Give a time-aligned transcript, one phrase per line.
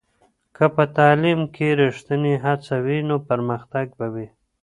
[0.55, 4.27] که په تعلیم کې ریښتینې هڅه وي، نو پرمختګ به وي.